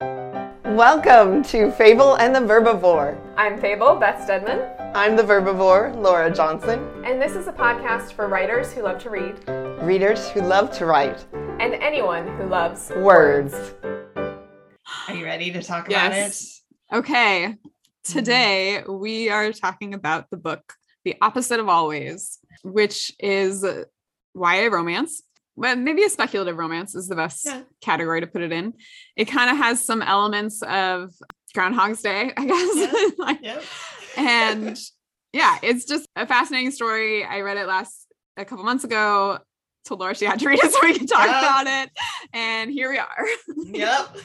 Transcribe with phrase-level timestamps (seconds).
[0.00, 3.20] Welcome to Fable and the Verbivore.
[3.36, 6.88] I'm Fable, Beth Stedman, I'm the Verbivore, Laura Johnson.
[7.04, 9.36] and this is a podcast for writers who love to read
[9.82, 13.54] Readers who love to write and anyone who loves words.
[13.84, 16.16] Are you ready to talk about it?
[16.16, 16.62] Yes.
[16.90, 17.56] Okay.
[18.04, 20.72] Today we are talking about the book
[21.04, 23.62] The Opposite of Always, which is
[24.34, 25.22] YA romance.
[25.60, 27.60] Well, maybe a speculative romance is the best Yeah.
[27.82, 28.72] category to put it in.
[29.14, 31.10] It kind of has some elements of
[31.54, 33.12] Groundhog's Day, I guess.
[33.18, 33.40] Like.
[33.42, 33.62] Yep.
[34.16, 34.78] and
[35.34, 37.24] yeah, it's just a fascinating story.
[37.24, 38.06] I read it last
[38.38, 39.38] a couple months ago.
[39.84, 41.40] Told Laura she had to read it so we could talk Yeah.
[41.40, 41.90] about it.
[42.32, 43.26] And here we are.
[43.66, 44.16] yep.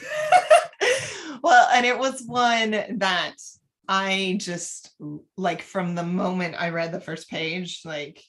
[1.41, 3.39] well, and it was one that
[3.87, 4.95] I just
[5.37, 8.23] like from the moment I read the first page, like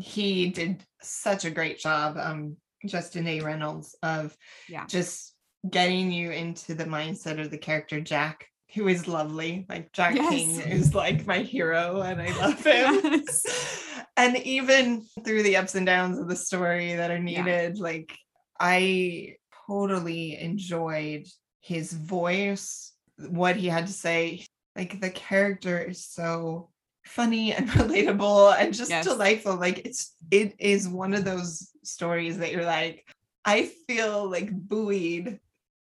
[0.00, 2.56] he did such a great job, um,
[2.86, 3.40] Justin A.
[3.40, 4.36] Reynolds, of
[4.68, 4.86] Yeah.
[4.86, 5.34] just
[5.68, 9.66] getting you into the mindset of the character Jack, who is lovely.
[9.68, 10.28] Like Jack Yes.
[10.30, 13.00] King is like my hero, and I love him.
[13.26, 13.84] Yes.
[14.16, 17.42] and even through the ups and downs of the story that are Yeah.
[17.44, 18.16] needed, like
[18.58, 21.26] I totally enjoyed
[21.60, 24.44] his voice, what he had to say.
[24.76, 26.70] Like the character is so
[27.04, 29.04] funny and relatable and just Yes.
[29.04, 29.56] delightful.
[29.56, 33.04] Like it's it is one of those stories that you're like,
[33.44, 35.40] I feel like buoyed.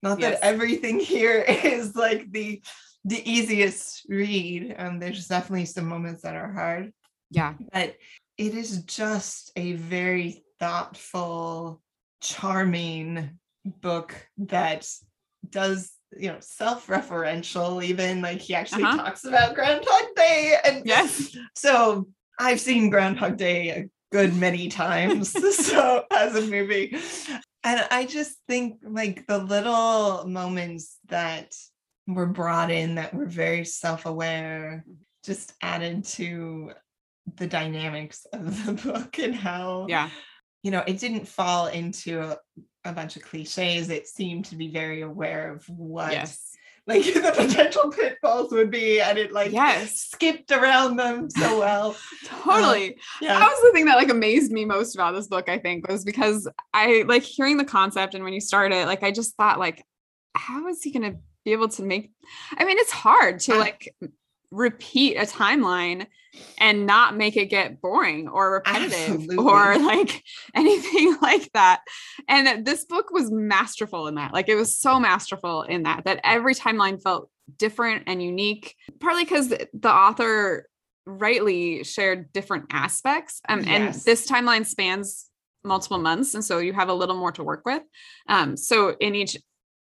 [0.01, 0.39] Not Yes.
[0.41, 2.61] that everything here is like the
[3.05, 4.75] the easiest read.
[4.77, 6.93] Um, there's definitely some moments that are hard
[7.31, 7.53] Yeah.
[7.73, 7.95] but
[8.37, 11.81] it is just a very thoughtful,
[12.21, 14.89] charming book that
[15.49, 18.97] does, you know, self-referential, even like he actually Uh-huh.
[18.97, 20.57] talks about Groundhog Day.
[20.63, 21.35] And Yes.
[21.55, 22.07] so
[22.39, 25.29] I've seen Groundhog Day a good many times
[25.67, 26.95] so as a movie.
[27.63, 31.55] And I just think like the little moments that
[32.07, 34.85] were brought in that were very self-aware
[35.25, 36.71] just added to
[37.37, 40.09] the dynamics of the book and how Yeah.
[40.63, 42.37] You know it didn't fall into a,
[42.85, 46.49] a bunch of cliches it seemed to be very aware of what Yes.
[46.87, 49.99] like the potential pitfalls would be and it like Yes.
[50.01, 52.87] skipped around them so well Totally.
[52.89, 55.59] Um, yeah That was the thing that like amazed me most about this book, I
[55.59, 59.11] think, was because I like hearing the concept and when you start it, like I
[59.11, 59.81] just thought like,
[60.35, 61.15] how is he gonna
[61.45, 62.11] be able to make
[62.57, 63.93] I mean, it's hard to like
[64.53, 66.05] repeat a timeline
[66.57, 70.23] and not make it get boring or repetitive or like
[70.55, 71.81] anything like that.
[72.27, 74.33] And this book was masterful in that.
[74.33, 79.23] Like it was so masterful in that that every timeline felt different and unique, partly
[79.23, 80.67] because the author
[81.05, 83.41] rightly shared different aspects.
[83.49, 85.29] Um, And this timeline spans
[85.63, 86.33] multiple months.
[86.33, 87.83] And so you have a little more to work with.
[88.27, 89.37] Um, so in each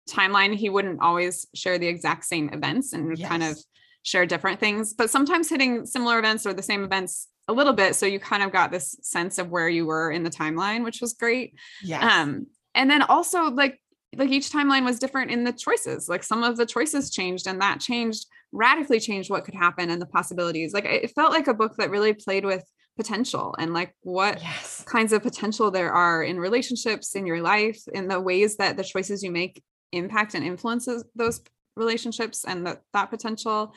[0.09, 3.67] timeline, he wouldn't always share the exact same events and would kind of Yes.
[4.03, 7.97] Share different things, but sometimes hitting similar events or the same events a little bit.
[7.97, 11.01] So you kind of got this sense of where you were in the timeline, which
[11.01, 11.55] was great.
[11.83, 12.21] Yeah.
[12.21, 13.79] Um, and then also like
[14.15, 16.09] like each timeline was different in the choices.
[16.09, 20.01] Like some of the choices changed, and that changed radically changed what could happen and
[20.01, 20.75] the possibilities.
[20.75, 22.63] Like it felt like a book that really played with
[22.97, 27.81] potential and like what yes kinds of potential there are in relationships in your life
[27.95, 31.41] in the ways that the choices you make impact and influences those
[31.77, 33.73] relationships and that that potential.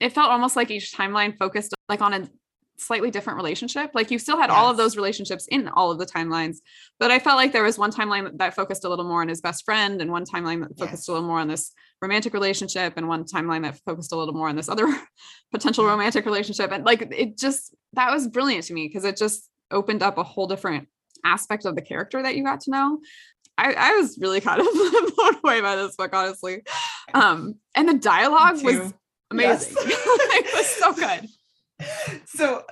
[0.00, 2.28] It felt almost like each timeline focused like on a
[2.78, 3.90] slightly different relationship.
[3.94, 6.58] Like you still had all of those relationships in all of the timelines
[6.98, 9.40] but i felt like there was one timeline that focused a little more on his
[9.40, 11.08] best friend and one timeline that focused Yes.
[11.08, 14.48] a little more on this romantic relationship and one timeline that focused a little more
[14.48, 14.86] on this other
[15.52, 16.72] potential romantic relationship.
[16.72, 20.22] And like it just that was brilliant to me because it just opened up a
[20.22, 20.88] whole different
[21.24, 23.00] aspect of the character that you got to know
[23.60, 24.66] I, I was really kind of
[25.16, 26.62] blown away by this book honestly
[27.14, 28.92] um and the dialogue was
[29.30, 29.76] amazing Yes.
[29.78, 31.28] it was so good
[32.26, 32.62] so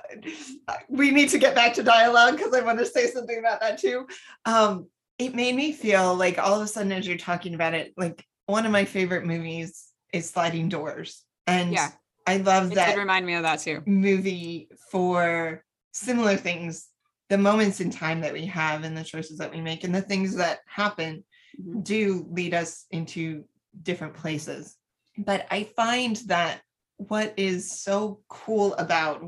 [0.67, 3.59] uh, we need to get back to dialogue because I want to say something about
[3.61, 4.07] that too.
[4.45, 7.93] Um, it made me feel like all of a sudden, as you're talking about it,
[7.97, 11.89] like one of my favorite movies is Sliding Doors, and Yeah.
[12.27, 16.87] I love it that did remind me of that too movie for similar things.
[17.29, 20.01] The moments in time that we have and the choices that we make and the
[20.01, 21.23] things that happen
[21.59, 21.83] Mhm.
[21.83, 23.45] do lead us into
[23.83, 24.75] different places.
[25.17, 26.61] But I find that
[26.97, 29.23] what is so cool about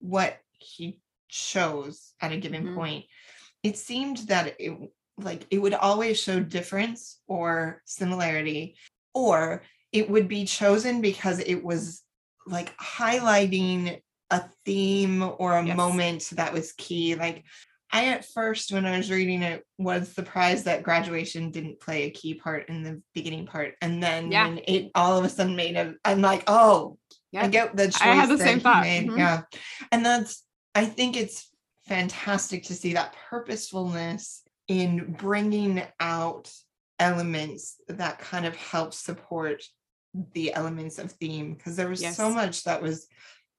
[0.00, 2.74] what he chose at a given Mhm.
[2.74, 3.04] point,
[3.62, 4.72] it seemed that it
[5.16, 8.76] like it would always show difference or similarity,
[9.14, 9.62] or
[9.92, 12.02] it would be chosen because it was
[12.46, 15.76] like highlighting a theme or a Yes.
[15.76, 17.14] moment that was key.
[17.14, 17.44] Like
[17.92, 22.10] I at first, when I was reading it, was surprised that graduation didn't play a
[22.10, 23.74] key part in the beginning part.
[23.80, 24.48] And then Yeah.
[24.48, 27.48] when it all of a sudden made a, I'm like, oh, I Yeah.
[27.48, 28.02] get the choice.
[28.02, 28.84] I had the same thought.
[28.84, 29.16] Mhm.
[29.16, 29.42] Yeah.
[29.92, 30.42] And that's,
[30.74, 31.48] I think it's
[31.86, 36.50] fantastic to see that purposefulness in bringing out
[36.98, 39.62] elements that kind of help support
[40.32, 43.06] the elements of theme because there was so much that was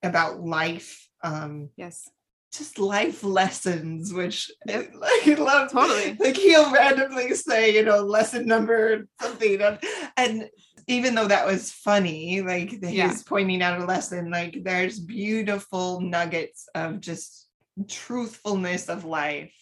[0.06, 2.10] about life um Yes.
[2.54, 4.92] just life lessons which Yep.
[5.00, 6.16] like, I love Totally.
[6.19, 9.80] like he'll randomly say you know lesson number something and,
[10.18, 10.50] and
[10.88, 13.16] even though that was funny like he's Yeah.
[13.28, 17.48] pointing out a lesson like there's beautiful nuggets of just
[17.88, 19.54] truthfulness of life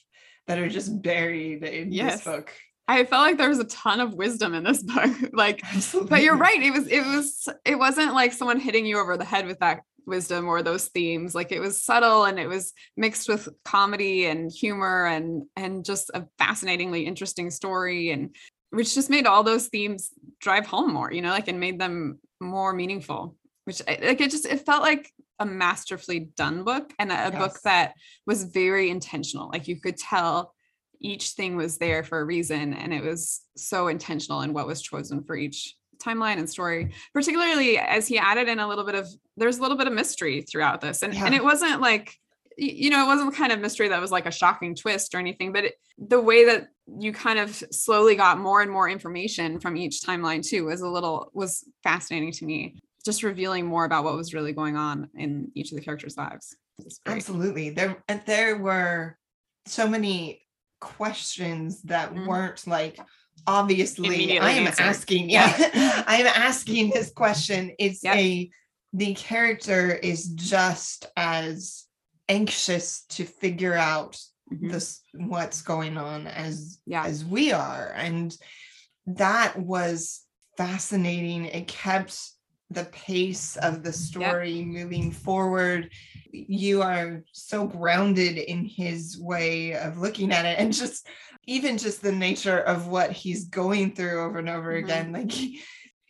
[0.48, 2.16] that are just buried in Yes.
[2.16, 2.52] this book
[2.86, 5.10] I felt like there was a ton of wisdom in this book.
[5.32, 6.10] like Absolutely.
[6.10, 6.62] but you're right.
[6.62, 9.84] It was it was it wasn't like someone hitting you over the head with that
[10.06, 11.36] wisdom or those themes.
[11.36, 16.10] Like it was subtle and it was mixed with comedy and humor and and just
[16.14, 18.36] a fascinatingly interesting story and
[18.72, 22.20] which just made all those themes drive home more, you know, like and made them
[22.42, 23.36] more meaningful.
[23.66, 27.58] Which like it just it felt like a masterfully done book and a, a book
[27.64, 27.94] that
[28.26, 29.50] was very intentional.
[29.50, 30.54] Like you could tell
[31.00, 34.82] each thing was there for a reason and it was so intentional in what was
[34.82, 39.08] chosen for each timeline and story particularly as he added in a little bit of
[39.38, 42.20] there's a little bit of mystery throughout this and, and it wasn't like
[42.58, 45.20] you know it wasn't the kind of mystery that was like a shocking twist or
[45.20, 46.68] anything but it, the way that
[47.00, 50.88] you kind of slowly got more and more information from each timeline too was a
[50.88, 52.76] little was fascinating to me
[53.06, 56.56] just revealing more about what was really going on in each of the characters lives
[57.06, 57.70] Absolutely.
[57.70, 59.18] There and there were
[59.68, 60.42] so many
[60.82, 62.28] questions that Mhm.
[62.28, 62.98] weren't like
[63.48, 65.52] obviously I am asking yeah
[66.08, 68.16] I am asking this question it's Yep.
[68.16, 68.50] a
[68.94, 71.86] the character is just as
[72.30, 74.18] anxious to figure out
[74.52, 74.72] Mhm.
[74.72, 77.06] this what's going on as Yeah.
[77.06, 78.36] as we are and
[79.08, 80.22] that was
[80.58, 82.18] fascinating it kept
[82.74, 85.92] the pace of the story moving forward.
[86.32, 91.08] You are so grounded in his way of looking at it and just
[91.46, 94.84] even just the nature of what he's going through over and over Mhm.
[94.84, 95.12] again.
[95.12, 95.34] Like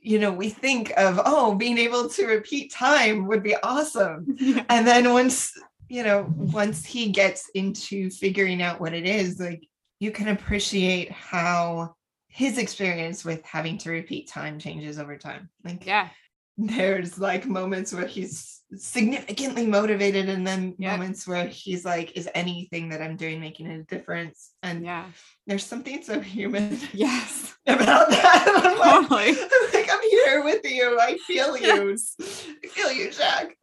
[0.06, 4.38] you know we think of oh being able to repeat time would be awesome.
[4.70, 5.54] And then once
[5.90, 9.68] you know once he gets into figuring out what it is like
[10.00, 11.96] you can appreciate how
[12.28, 15.50] his experience with having to repeat time changes over time.
[15.64, 16.10] Like yeah
[16.58, 20.94] there's like moments where he's significantly motivated and then Yeah.
[20.96, 25.06] moments where he's like is anything that i'm doing making a difference and yeah
[25.46, 28.44] there's something so human yes about that
[28.84, 30.98] I'm like, totally I'm like, I'm here with you.
[31.00, 31.90] I feel you.
[31.92, 32.16] Yes.
[32.20, 33.56] I feel you, Jack.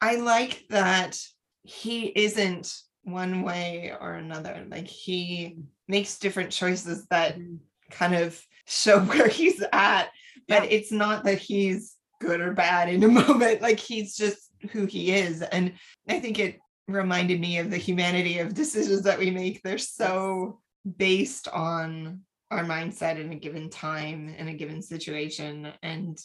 [0.00, 1.18] I like that
[1.64, 2.72] he isn't
[3.02, 4.64] one way or another.
[4.68, 5.56] Like he
[5.88, 7.58] makes different choices that Mhm.
[7.90, 10.10] kind of show where he's at,
[10.46, 10.68] but Yeah.
[10.70, 13.62] it's not that he's good or bad in a moment.
[13.62, 15.42] Like he's just who he is.
[15.42, 15.72] And
[16.08, 16.58] I think it
[16.88, 19.62] reminded me of the humanity of decisions that we make.
[19.62, 20.60] They're so
[20.96, 22.20] based on
[22.50, 26.16] our mindset in a given time in a given situation and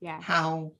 [0.00, 0.72] yeah how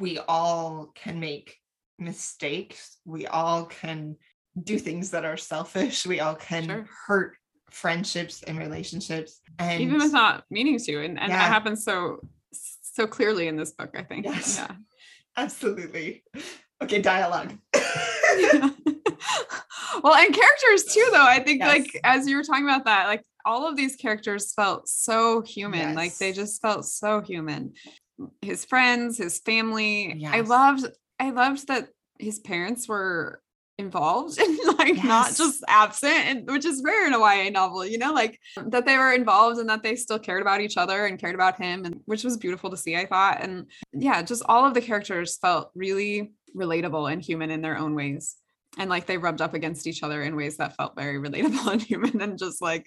[0.00, 1.56] we all can make
[2.00, 4.16] mistakes we all can
[4.64, 6.86] do things that are selfish we all can Sure.
[7.06, 7.36] hurt
[7.70, 11.38] friendships and relationships and even without meaning to and, and Yeah.
[11.38, 12.18] that happens so
[12.92, 14.24] so clearly in this book i think.
[14.26, 14.56] Yes.
[14.58, 14.76] yeah.
[15.36, 16.22] Absolutely.
[16.82, 17.52] Okay dialogue.
[20.02, 21.26] Well and characters too though.
[21.26, 21.68] I think Yes.
[21.68, 25.94] like as you were talking about that like all of these characters felt so human.
[25.94, 27.74] Like they just felt so human.
[28.40, 30.24] His friends his family.
[30.26, 30.86] I loved
[31.20, 33.40] i loved that his parents were
[33.82, 37.98] involved and like not just absent and which is rare in a YA novel you
[37.98, 41.18] know like that they were involved and that they still cared about each other and
[41.18, 44.64] cared about him and which was beautiful to see I thought and yeah just all
[44.64, 48.36] of the characters felt really relatable and human in their own ways
[48.78, 51.82] and like they rubbed up against each other in ways that felt very relatable and
[51.82, 52.86] human and just like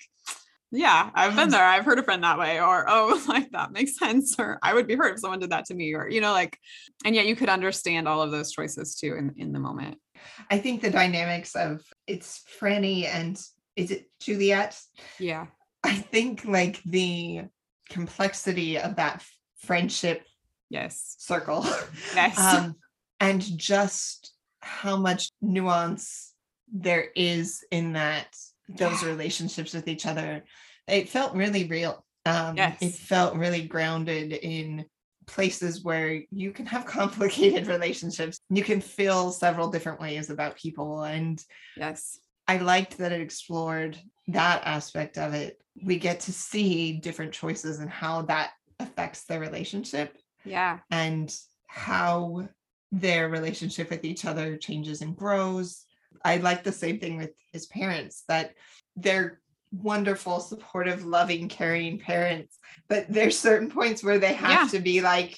[0.72, 3.98] yeah i've been there i've heard a friend that way or oh like that makes
[3.98, 6.32] sense or i would be hurt if someone did that to me or you know
[6.32, 6.58] like
[7.06, 9.98] and yet you could understand all of those choices too in, in the moment
[10.50, 13.42] i think the dynamics of it's franny and
[13.76, 14.80] is it juliet?
[15.20, 15.48] Yeah.
[15.84, 17.44] I think like the
[17.90, 20.26] complexity of that f- friendship
[20.70, 21.16] yes.
[21.20, 21.66] circle.
[22.16, 22.40] Yes.
[22.40, 22.76] Um,
[23.20, 26.34] and just how much nuance
[26.74, 28.28] there is in that
[28.68, 29.10] those Yeah.
[29.10, 30.44] relationships with each other.
[30.88, 32.04] It felt really real.
[32.26, 34.86] Um, it felt really grounded in
[35.28, 41.04] places where you can have complicated relationships you can feel several different ways about people
[41.04, 41.44] and
[41.78, 45.60] yes I liked that it explored that aspect of it.
[45.84, 50.80] We get to see different choices and how that affects their relationship Yeah.
[50.92, 51.36] and
[51.68, 52.48] how
[52.92, 55.86] their relationship with each other changes and grows.
[56.24, 58.54] I like the same thing with his parents that
[58.96, 59.42] they're
[59.72, 62.58] wonderful, supportive, loving, caring parents,
[62.88, 64.78] but there's certain points where they have Yeah.
[64.78, 65.38] to be like,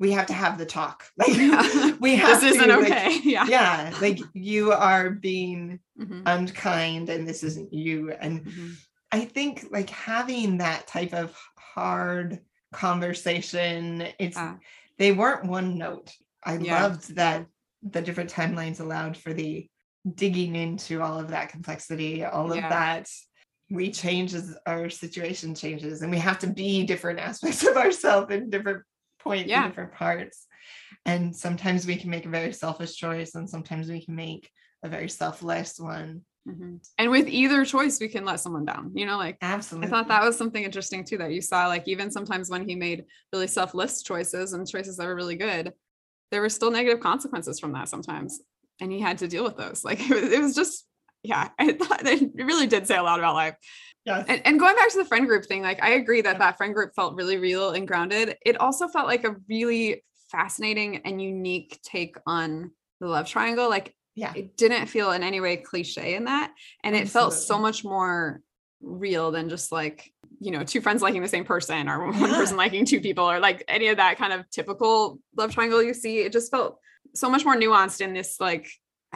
[0.00, 1.04] we have to have the talk.
[1.16, 1.92] Like Yeah.
[2.00, 3.20] we have this to, isn't like, okay.
[3.24, 3.46] yeah.
[3.46, 6.22] yeah, like you are being Mhm.
[6.26, 8.10] unkind and this isn't you.
[8.12, 8.74] And Mhm.
[9.12, 12.40] I think like having that type of hard
[12.72, 14.56] conversation, it's Ah.
[14.98, 16.12] they weren't one note.
[16.42, 16.82] I Yeah.
[16.82, 17.46] loved that
[17.82, 19.68] the different timelines allowed for the
[20.14, 23.08] digging into all of that complexity, all of that
[23.74, 28.32] we change as our situation changes and we have to be different aspects of ourselves
[28.32, 28.82] in different
[29.18, 29.64] points Yeah.
[29.64, 30.46] in different parts.
[31.04, 34.50] And sometimes we can make a very selfish choice and sometimes we can make
[34.82, 36.24] a very selfless one.
[36.48, 36.86] Mhm.
[36.98, 38.92] And with either choice, we can let someone down.
[38.94, 39.88] You know, like Absolutely.
[39.88, 41.66] I thought that was something interesting too that you saw.
[41.68, 45.72] Like even sometimes when he made really selfless choices and choices that were really good,
[46.30, 48.40] there were still negative consequences from that sometimes,
[48.80, 49.84] and he had to deal with those.
[49.88, 50.86] Like it was, it was just,
[51.24, 53.56] yeah, I thought it really did say a lot about life.
[54.04, 54.24] yes.
[54.28, 56.72] And, and going back to the friend group thing, like I agree that that friend
[56.74, 58.36] group felt really real and grounded.
[58.44, 63.68] It also felt like a really fascinating and unique take on the love triangle.
[63.68, 64.32] Like yeah.
[64.36, 66.52] it didn't feel in any way cliche in that
[66.84, 68.40] and it felt so much more
[68.80, 72.36] real than just like you know two friends liking the same person or one Yeah.
[72.36, 75.94] person liking two people or like any of that kind of typical love triangle you
[75.94, 76.78] see it just felt
[77.14, 78.68] so much more nuanced in this like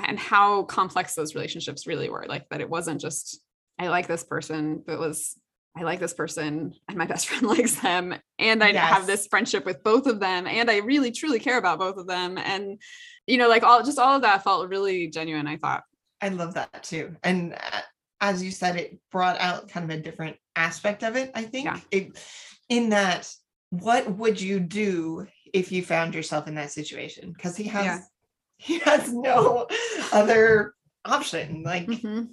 [0.06, 3.40] and how complex those relationships really were like that it wasn't just
[3.78, 5.36] i like this person but it was
[5.76, 9.64] I like this person and my best friend likes them and I have this friendship
[9.64, 12.80] with both of them and I really truly care about both of them and
[13.28, 15.84] you know like all just all of that felt really genuine I thought
[16.20, 17.16] I love that too.
[17.22, 17.80] And uh,
[18.20, 21.30] as you said, it brought out kind of a different aspect of it.
[21.34, 21.80] I think Yeah.
[21.90, 22.18] it,
[22.68, 23.32] in that,
[23.70, 27.32] what would you do if you found yourself in that situation?
[27.32, 27.98] Because he has, Yeah.
[28.58, 29.66] He has no
[30.12, 30.74] other
[31.04, 31.62] option.
[31.62, 32.28] Like Mhm.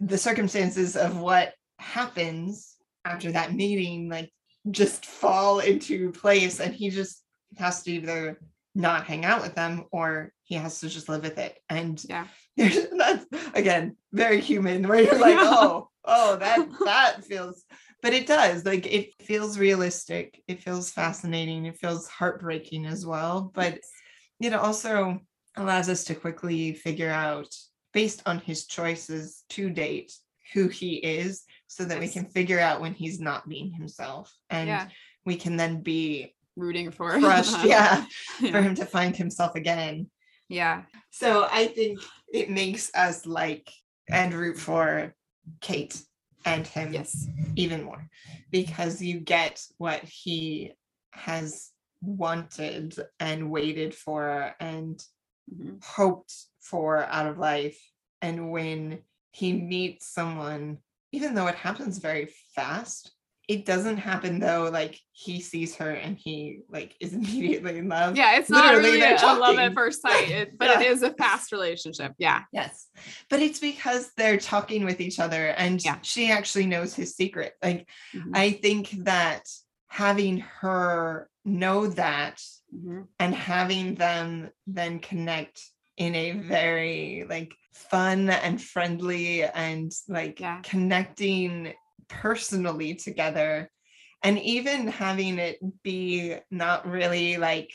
[0.00, 4.30] the circumstances of what happens after that meeting, like
[4.70, 7.22] just fall into place, and he just
[7.58, 8.40] has to either
[8.74, 11.58] not hang out with them or he has to just live with it.
[11.68, 12.26] And Yeah.
[12.56, 17.64] there's that's again very human where you're like, oh, oh, that that feels
[18.02, 23.52] but it does like it feels realistic it feels fascinating it feels heartbreaking as well
[23.54, 23.78] but
[24.40, 25.20] it also
[25.56, 27.54] allows us to quickly figure out
[27.92, 30.12] based on his choices to date
[30.54, 34.68] who he is so that we can figure out when he's not being himself and
[34.68, 34.88] yeah.
[35.24, 38.04] we can then be rooting for crushed yeah
[38.38, 40.06] for him to find himself again.
[40.48, 40.82] Yeah.
[41.10, 42.00] So I think
[42.32, 43.70] it makes us like
[44.10, 45.14] and root for
[45.60, 46.00] Kate
[46.44, 47.26] and him yes.
[47.56, 48.08] even more
[48.50, 50.72] because you get what he
[51.12, 51.70] has
[52.02, 55.02] wanted and waited for and
[55.50, 55.82] Mhm.
[55.84, 57.78] hoped for out of life.
[58.20, 60.78] And when he meets someone,
[61.12, 63.12] even though it happens very fast,
[63.48, 68.16] it doesn't happen though like he sees her and he like is immediately in love.
[68.16, 70.90] yeah it's not really a love at first sight it, but it Yeah.
[70.92, 72.86] is a fast relationship yeah Yes.
[73.28, 75.98] But it's because they're talking with each other and Yeah.
[76.02, 77.54] she actually knows his secret.
[77.62, 78.30] Like Mhm.
[78.32, 79.42] I think that
[79.88, 82.40] having her know that
[82.74, 83.08] Mhm.
[83.18, 85.60] and having them then connect
[85.96, 90.60] in a very like fun and friendly and like Yeah.
[90.62, 91.74] connecting
[92.08, 93.70] personally together
[94.22, 97.72] and even having it be not really like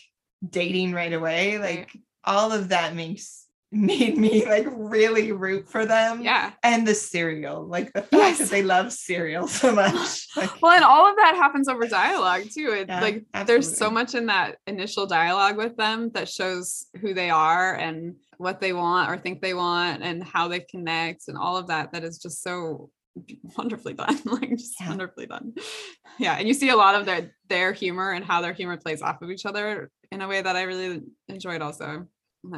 [0.48, 1.80] dating right away Right.
[1.80, 6.96] like all of that makes made me like really root for them yeah and the
[6.96, 8.38] cereal like the fact Yes.
[8.40, 12.44] that they love cereal so much like well and all of that happens over dialogue
[12.44, 16.86] too it Yeah, like there's so much in that initial dialogue with them that shows
[17.02, 21.28] who they are and what they want or think they want and how they connect
[21.28, 22.90] and all of that that is just so
[23.58, 24.90] wonderfully done like just Yeah.
[24.90, 25.54] wonderfully done
[26.20, 29.02] yeah and you see a lot of their their humor and how their humor plays
[29.02, 32.08] off of each other in a way that i really enjoyed also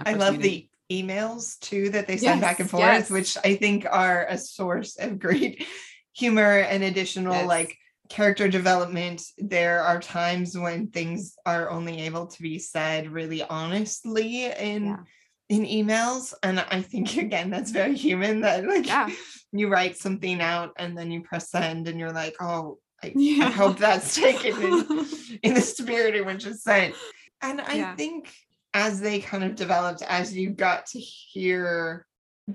[0.05, 0.41] I love meeting.
[0.41, 3.09] the emails too that they send back and forth, yes.
[3.09, 5.65] which I think are a source of great
[6.13, 7.47] humor and additional Yes.
[7.47, 7.77] like
[8.09, 9.21] character development.
[9.37, 14.97] There are times when things are only able to be said really honestly in Yeah.
[15.49, 16.33] in emails.
[16.43, 19.09] And I think again that's very human that like Yeah.
[19.51, 23.47] you write something out and then you press send and you're like, oh, I, Yeah.
[23.47, 25.05] I hope that's taken in
[25.43, 26.95] in the spirit in which it's sent.
[27.41, 28.33] And I think
[28.73, 32.05] as they kind of developed, as you got to hear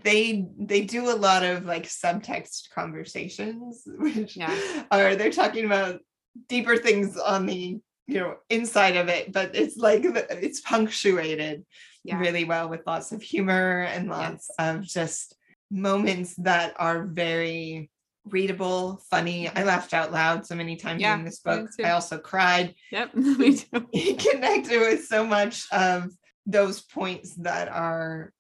[0.03, 4.83] they they do a lot of like subtext conversations which Yeah.
[4.91, 6.01] are they're talking about
[6.49, 7.79] deeper things on the
[8.09, 11.65] you know inside of it but it's like it's punctuated
[12.03, 12.19] Yeah.
[12.19, 15.37] really well with lots of humor and lots of just
[15.71, 17.89] moments that are very
[18.27, 19.67] readable funny i mm-hmm.
[19.67, 23.15] laughed out loud so many times Yeah, in this book i also cried Yep.
[23.15, 23.87] Me too.
[23.93, 26.11] he connected with so much of
[26.47, 28.33] those points that are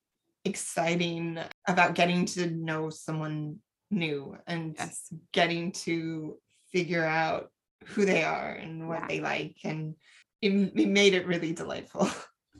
[0.44, 3.58] exciting about getting to know someone
[3.90, 5.12] new and Yes.
[5.32, 6.36] getting to
[6.72, 7.50] figure out
[7.86, 9.06] who they are and what Yeah.
[9.08, 9.94] they like and
[10.40, 12.08] it, it made it really delightful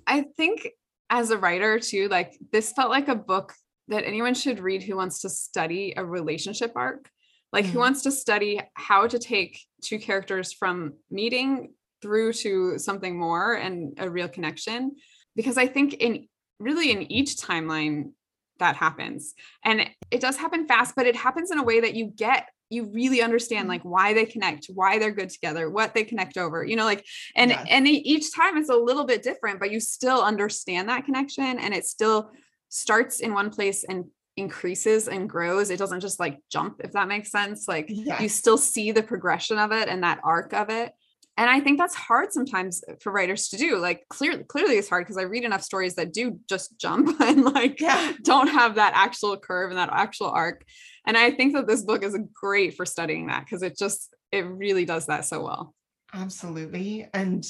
[0.07, 0.69] I think
[1.11, 3.55] as a writer too, like this felt like a book
[3.89, 7.11] that anyone should read who wants to study a relationship arc,
[7.55, 7.87] like who Mhm.
[7.87, 13.95] wants to study how to take two characters from meeting through to something more and
[13.99, 14.97] a real connection.
[15.37, 18.13] Because I think in really in each timeline
[18.59, 19.35] that happens.
[19.65, 19.77] And
[20.11, 23.21] it does happen fast, but it happens in a way that you get you really
[23.23, 26.65] understand like why they connect, why they're good together, what they connect over.
[26.65, 27.05] You know, like
[27.37, 27.67] and Yes.
[27.71, 31.73] and each time it's a little bit different but you still understand that connection and
[31.73, 32.31] it still
[32.71, 37.07] starts in one place and increases and grows it doesn't just like jump if that
[37.07, 40.93] makes sense like you still see the progression of it and that arc of it.
[41.37, 45.05] And i think that's hard sometimes for writers to do like clearly clearly it's hard
[45.05, 48.13] because i read enough stories that do just jump and like yeah.
[48.23, 50.65] don't have that actual curve and that actual arc.
[51.07, 54.47] And i think that this book is great for studying that because it just it
[54.47, 55.75] really does that so well.
[56.13, 57.09] Absolutely.
[57.15, 57.45] And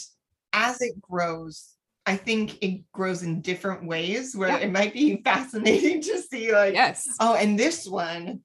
[0.52, 1.73] as it grows
[2.06, 4.58] i think it grows in different ways where Yeah.
[4.58, 8.40] it might be fascinating to see like yes oh and this one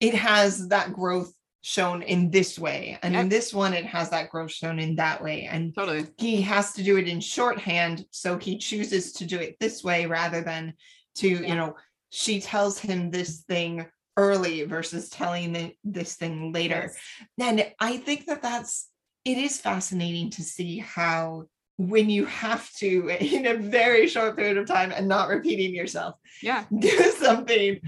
[0.00, 4.28] it has that growth shown in this way and in this one it has that
[4.28, 8.36] growth shown in that way and totally he has to do it in shorthand so
[8.36, 10.74] he chooses to do it this way rather than
[11.14, 11.40] to Yeah.
[11.48, 11.74] you know
[12.10, 16.92] she tells him this thing early versus telling the, this thing later
[17.38, 17.48] Yes.
[17.48, 18.90] and i think that that's
[19.24, 21.44] it is fascinating to see how
[21.76, 26.16] when you have to in a very short period of time and not repeating yourself.
[26.42, 26.64] Yeah.
[26.78, 27.80] Do something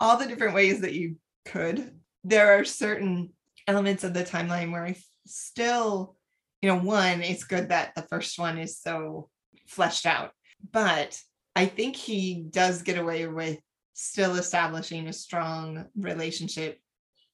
[0.00, 1.92] all the different ways that you could.
[2.24, 3.30] There are certain
[3.66, 4.94] elements of the timeline where i
[5.26, 6.16] still
[6.62, 9.28] you know one it's good that the first one is so
[9.66, 10.30] fleshed out
[10.72, 11.20] but
[11.54, 13.58] i think he does get away with
[13.94, 16.78] still establishing a strong relationship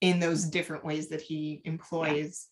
[0.01, 2.47] in those different ways that he employs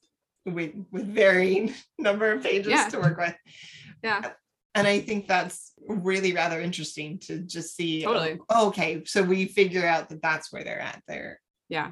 [0.46, 2.88] with with varying number of pages Yeah.
[2.88, 3.34] to work with
[4.02, 4.32] yeah
[4.74, 8.04] and I think that's really rather interesting to just see.
[8.06, 8.38] oh, Totally.
[8.68, 11.40] okay, so we figure out that that's where they're at there.
[11.68, 11.90] Yeah.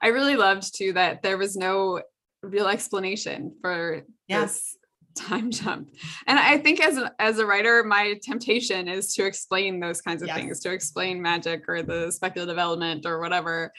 [0.00, 2.00] I really loved too that there was no
[2.44, 4.42] real explanation for Yeah.
[4.42, 4.76] this
[5.16, 5.90] time jump.
[6.28, 10.22] And I think as a, as a writer, my temptation is to explain those kinds
[10.22, 10.36] of Yes.
[10.36, 13.72] things, to explain magic or the speculative element or whatever.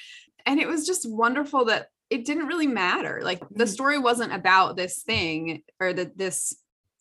[0.45, 3.21] And it was just wonderful that it didn't really matter.
[3.23, 3.75] Like the Mhm.
[3.77, 6.55] story wasn't about this thing or the, this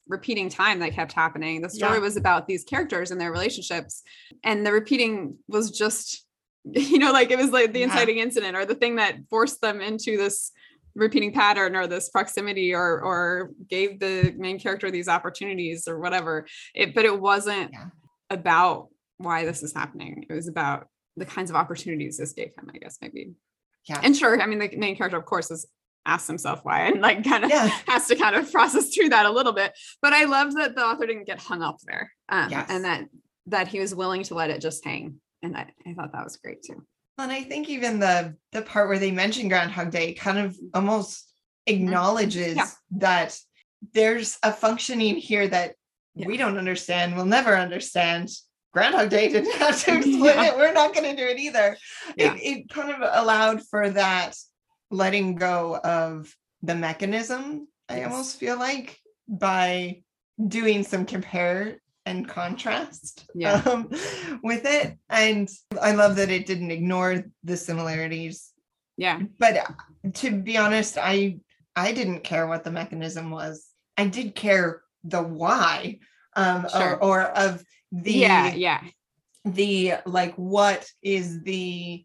[0.09, 1.61] repeating time that kept happening.
[1.63, 2.07] The story Yeah.
[2.09, 4.03] was about these characters and their relationships.
[4.43, 6.27] And the repeating was just,
[6.93, 7.87] you know, like it was like the Yeah.
[7.87, 10.51] inciting incident or the thing that forced them into this
[10.95, 16.47] repeating pattern or this proximity or or gave the main character these opportunities or whatever.
[16.75, 17.89] It but it wasn't Yeah.
[18.31, 20.27] about why this is happening.
[20.29, 23.35] It was about the kinds of opportunities this gave him, I guess, maybe.
[23.89, 24.01] Yeah.
[24.03, 25.67] And sure, I mean, the main character, of course, is
[26.05, 27.67] asks himself why and like kind of Yeah.
[27.87, 29.73] has to kind of process through that a little bit.
[30.01, 32.11] But I loved that the author didn't get hung up there.
[32.29, 32.67] Um, Yes.
[32.71, 33.05] and that
[33.47, 35.21] that he was willing to let it just hang.
[35.43, 36.85] And I, I thought that was great too.
[37.19, 41.33] And I think even the the part where they mention Groundhog Day kind of almost
[41.67, 42.59] acknowledges Mm-hmm.
[42.59, 42.71] Yeah.
[42.99, 43.39] that
[43.95, 45.75] there's a functioning here that
[46.15, 46.27] Yeah.
[46.27, 48.29] we don't understand, we'll never understand.
[48.73, 50.47] Groundhog Day didn't have to explain Yeah.
[50.49, 50.57] it.
[50.57, 51.77] We're not going to do it either.
[52.17, 52.35] Yeah.
[52.35, 54.37] It, it kind of allowed for that
[54.91, 58.11] letting go of the mechanism, I Yes.
[58.11, 60.03] almost feel like, by
[60.49, 63.63] doing some compare and contrast Yeah.
[63.67, 63.89] um,
[64.43, 64.99] with it.
[65.09, 65.49] And
[65.81, 68.51] I love that it didn't ignore the similarities.
[68.97, 69.21] Yeah.
[69.39, 71.39] But uh, to be honest, I
[71.75, 73.67] I didn't care what the mechanism was.
[73.97, 76.01] I did care the why
[76.37, 76.97] um, Sure.
[76.97, 78.55] or, or of the yeah.
[78.55, 78.81] Yeah.
[79.45, 82.05] the like what is the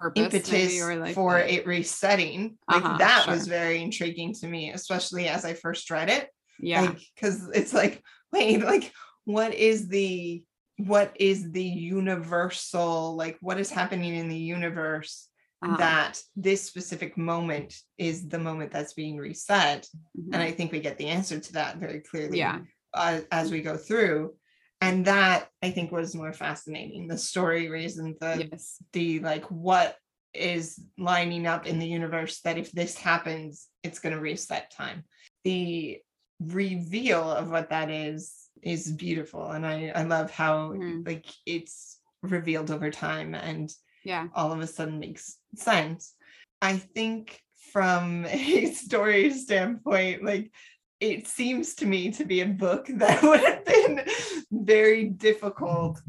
[0.00, 3.34] Purpose impetus like for the- it resetting like Uh-huh, that sure.
[3.34, 6.28] was very intriguing to me especially as i first read it
[6.60, 6.82] Yeah.
[6.82, 8.92] like because it's like wait like
[9.24, 10.42] what is the
[10.76, 15.28] what is the universal like what is happening in the universe
[15.64, 20.32] uh-huh, that this specific moment is the moment that's being reset mhm.
[20.32, 22.60] and i think we get the answer to that very clearly yeah.
[22.94, 24.32] uh, as we go through
[24.80, 27.08] And that I think was more fascinating.
[27.08, 28.76] The story reason, the yes.
[28.92, 29.96] the like what
[30.34, 35.04] is lining up in the universe that if this happens, it's going to reset time.
[35.44, 35.98] The
[36.40, 41.06] reveal of what that is is beautiful, and I I love how Mhm.
[41.06, 43.72] like it's revealed over time and
[44.04, 44.28] Yeah.
[44.34, 46.14] all of a sudden makes sense.
[46.62, 47.40] I think
[47.72, 50.52] from a story standpoint, like
[51.00, 54.04] it seems to me to be a book that would have been
[54.50, 56.00] very difficult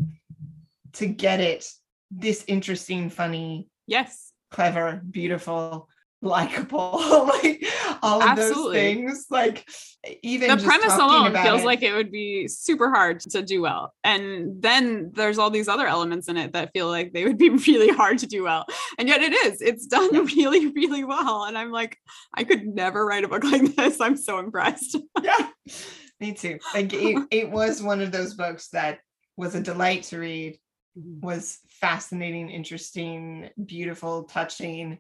[0.94, 1.66] to get it
[2.12, 4.32] this interesting, funny, Yes.
[4.52, 5.88] clever, beautiful,
[6.22, 7.66] likable, like
[8.02, 9.28] all of those things.
[9.30, 9.68] Like
[10.24, 13.62] even the just premise alone feels it- like it would be super hard to do
[13.62, 17.38] well and then there's all these other elements in it that feel like they would
[17.38, 18.66] be really hard to do well
[18.98, 21.98] and yet it is it's done really really well and i'm like
[22.34, 25.50] i could never write a book like this i'm so impressed yeah,
[26.20, 26.60] me too.
[26.74, 29.00] Like it, it was one of those books that
[29.38, 30.60] was a delight to read,
[30.98, 31.26] mm-hmm.
[31.26, 35.00] was fascinating, interesting, beautiful, touching.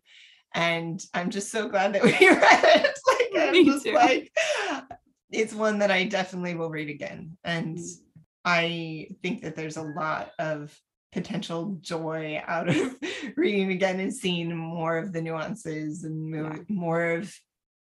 [0.54, 3.00] And I'm just so glad that we read it.
[3.36, 3.94] Like, Me just too.
[3.94, 4.32] like,
[5.32, 7.38] it's one that I definitely will read again.
[7.44, 7.94] And Mm.
[8.46, 10.76] I think that there's a lot of
[11.12, 12.96] potential joy out of
[13.36, 16.60] reading again and seeing more of the nuances and mo- Yeah.
[16.70, 17.36] more of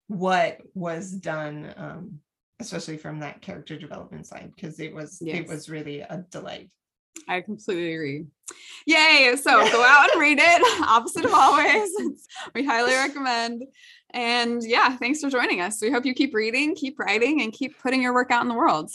[0.08, 2.20] what was done um
[2.60, 6.70] especially from that character development side because it was it was really a delight
[7.28, 8.24] i completely agree.
[8.86, 11.90] Yay so go out and read it opposite of always.
[12.54, 13.64] We highly recommend.
[14.10, 15.80] And yeah thanks for joining us.
[15.80, 18.54] We hope you keep reading keep writing and keep putting your work out in the
[18.54, 18.90] world